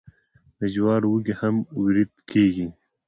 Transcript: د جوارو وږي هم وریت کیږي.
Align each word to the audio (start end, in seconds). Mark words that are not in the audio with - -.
د 0.59 0.61
جوارو 0.73 1.07
وږي 1.13 1.33
هم 1.41 1.55
وریت 1.81 2.13
کیږي. 2.29 2.67